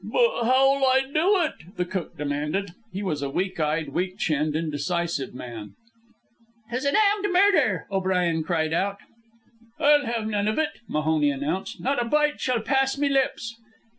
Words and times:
"But 0.03 0.45
how'll 0.45 0.83
I 0.83 1.01
do 1.13 1.39
it," 1.43 1.75
the 1.77 1.85
cook 1.85 2.17
demanded. 2.17 2.71
He 2.91 3.03
was 3.03 3.21
a 3.21 3.29
weak 3.29 3.59
eyed, 3.59 3.89
weak 3.89 4.17
chinned, 4.17 4.55
indecisive 4.55 5.35
man. 5.35 5.75
"'Tis 6.71 6.85
a 6.85 6.91
damned 6.93 7.31
murder!" 7.31 7.85
O'Brien 7.91 8.41
cried 8.43 8.73
out. 8.73 8.97
"I'll 9.79 10.07
have 10.07 10.25
none 10.25 10.47
of 10.47 10.57
ut," 10.57 10.79
Mahoney 10.89 11.29
announced. 11.29 11.79
"Not 11.79 12.01
a 12.03 12.05
bite 12.05 12.41
shall 12.41 12.61
pass 12.61 12.97
me 12.97 13.09
lips." 13.09 13.53